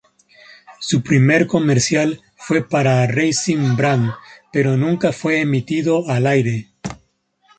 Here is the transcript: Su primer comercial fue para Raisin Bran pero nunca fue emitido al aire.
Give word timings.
Su 0.79 1.03
primer 1.03 1.45
comercial 1.45 2.23
fue 2.35 2.67
para 2.67 3.05
Raisin 3.05 3.75
Bran 3.77 4.11
pero 4.51 4.75
nunca 4.75 5.13
fue 5.13 5.41
emitido 5.41 6.09
al 6.09 6.25
aire. 6.25 6.71